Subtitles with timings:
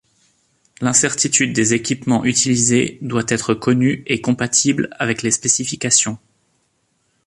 [0.79, 6.17] L'incertitude des équipements utilisés doit être connue et compatible avec les spécifications.